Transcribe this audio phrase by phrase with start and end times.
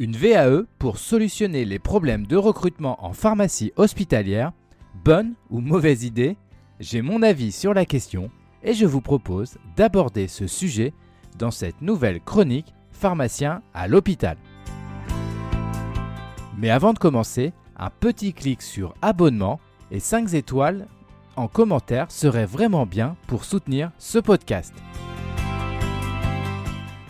[0.00, 4.52] Une VAE pour solutionner les problèmes de recrutement en pharmacie hospitalière,
[5.04, 6.38] bonne ou mauvaise idée?
[6.78, 8.30] J'ai mon avis sur la question
[8.62, 10.94] et je vous propose d'aborder ce sujet
[11.36, 14.38] dans cette nouvelle chronique Pharmacien à l'hôpital.
[16.56, 20.86] Mais avant de commencer, un petit clic sur abonnement et 5 étoiles
[21.36, 24.72] en commentaire serait vraiment bien pour soutenir ce podcast.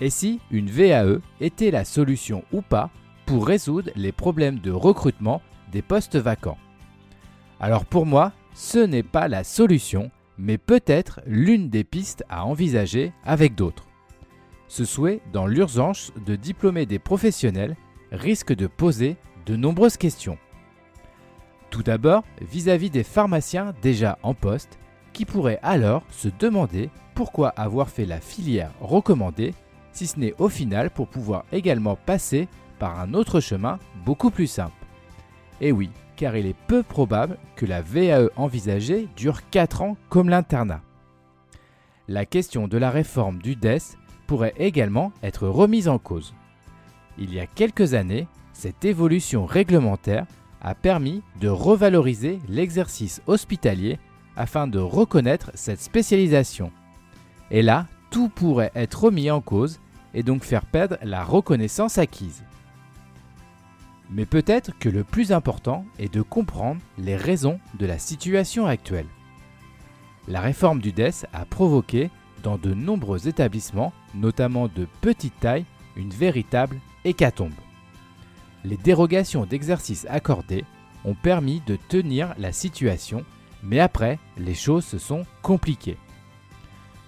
[0.00, 2.90] Et si une VAE était la solution ou pas
[3.24, 5.40] pour résoudre les problèmes de recrutement
[5.72, 6.58] des postes vacants?
[7.60, 13.12] Alors pour moi, ce n'est pas la solution, mais peut-être l'une des pistes à envisager
[13.24, 13.86] avec d'autres.
[14.68, 17.76] Ce souhait dans l'urgence de diplômer des professionnels
[18.12, 19.16] risque de poser
[19.46, 20.38] de nombreuses questions.
[21.70, 24.78] Tout d'abord, vis-à-vis des pharmaciens déjà en poste,
[25.12, 29.54] qui pourraient alors se demander pourquoi avoir fait la filière recommandée
[29.96, 34.46] si ce n'est au final pour pouvoir également passer par un autre chemin beaucoup plus
[34.46, 34.72] simple.
[35.60, 40.28] Et oui, car il est peu probable que la VAE envisagée dure 4 ans comme
[40.28, 40.82] l'internat.
[42.08, 46.34] La question de la réforme du DES pourrait également être remise en cause.
[47.16, 50.26] Il y a quelques années, cette évolution réglementaire
[50.60, 53.98] a permis de revaloriser l'exercice hospitalier
[54.36, 56.70] afin de reconnaître cette spécialisation.
[57.50, 59.80] Et là, tout pourrait être remis en cause
[60.16, 62.42] et donc faire perdre la reconnaissance acquise.
[64.10, 69.06] Mais peut-être que le plus important est de comprendre les raisons de la situation actuelle.
[70.26, 72.10] La réforme du DES a provoqué
[72.42, 77.52] dans de nombreux établissements, notamment de petite taille, une véritable hécatombe.
[78.64, 80.64] Les dérogations d'exercice accordées
[81.04, 83.22] ont permis de tenir la situation,
[83.62, 85.98] mais après, les choses se sont compliquées.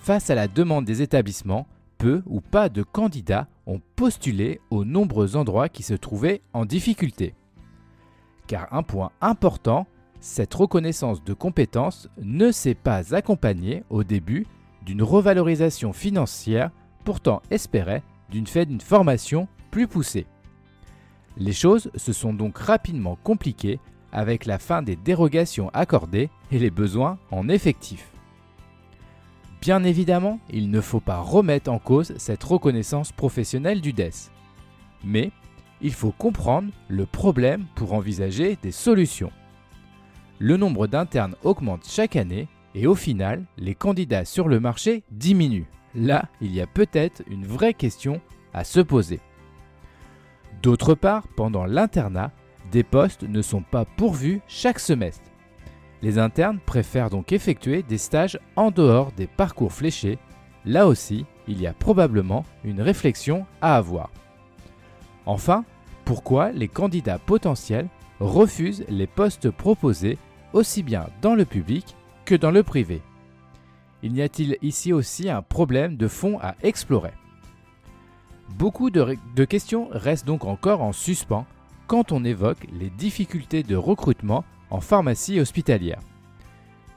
[0.00, 1.66] Face à la demande des établissements,
[2.00, 7.34] peu ou pas de candidats ont postulé aux nombreux endroits qui se trouvaient en difficulté.
[8.46, 9.86] Car un point important,
[10.18, 14.46] cette reconnaissance de compétences ne s'est pas accompagnée au début
[14.86, 16.70] d'une revalorisation financière
[17.04, 20.26] pourtant espérée d'une formation plus poussée.
[21.36, 23.78] Les choses se sont donc rapidement compliquées
[24.10, 28.10] avec la fin des dérogations accordées et les besoins en effectifs.
[29.60, 34.30] Bien évidemment, il ne faut pas remettre en cause cette reconnaissance professionnelle du DES.
[35.04, 35.32] Mais
[35.82, 39.32] il faut comprendre le problème pour envisager des solutions.
[40.38, 45.66] Le nombre d'internes augmente chaque année et au final, les candidats sur le marché diminuent.
[45.94, 48.20] Là, il y a peut-être une vraie question
[48.54, 49.20] à se poser.
[50.62, 52.32] D'autre part, pendant l'internat,
[52.70, 55.29] des postes ne sont pas pourvus chaque semestre.
[56.02, 60.18] Les internes préfèrent donc effectuer des stages en dehors des parcours fléchés.
[60.64, 64.10] Là aussi, il y a probablement une réflexion à avoir.
[65.26, 65.64] Enfin,
[66.04, 70.18] pourquoi les candidats potentiels refusent les postes proposés
[70.52, 73.02] aussi bien dans le public que dans le privé?
[74.02, 77.12] Il n'y a-t-il ici aussi un problème de fond à explorer?
[78.56, 81.46] Beaucoup de, de, questions restent donc encore en suspens
[81.86, 86.00] quand on évoque les difficultés de recrutement en pharmacie hospitalière.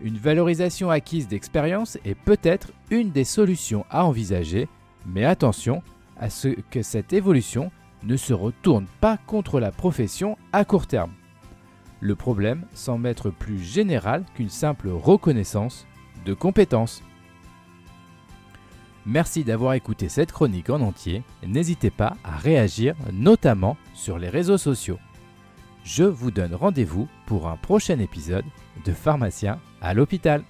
[0.00, 4.68] Une valorisation acquise d'expérience est peut-être une des solutions à envisager,
[5.06, 5.82] mais attention
[6.16, 7.70] à ce que cette évolution
[8.02, 11.12] ne se retourne pas contre la profession à court terme.
[12.00, 15.86] Le problème semble être plus général qu'une simple reconnaissance
[16.24, 17.02] de compétences.
[19.04, 21.22] Merci d'avoir écouté cette chronique en entier.
[21.46, 24.98] N'hésitez pas à réagir, notamment sur les réseaux sociaux
[25.84, 28.44] je vous donne rendez-vous pour un prochain épisode
[28.84, 30.44] de Pharmacien à l'hôpital.